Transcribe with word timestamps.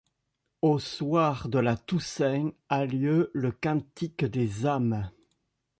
Au 0.63 0.79
soir 0.79 1.47
de 1.47 1.59
la 1.59 1.77
Toussaint 1.77 2.53
a 2.69 2.85
lieu 2.87 3.29
le 3.35 3.51
Cantique 3.51 4.25
des 4.25 4.65
âmes. 4.65 5.11